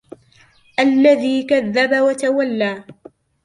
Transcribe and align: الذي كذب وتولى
الذي 0.79 1.43
كذب 1.43 1.93
وتولى 1.95 2.83